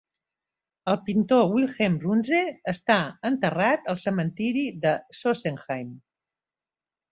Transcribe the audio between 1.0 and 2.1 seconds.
pintor Wilhelm